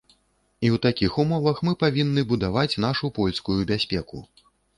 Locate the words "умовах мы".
1.23-1.73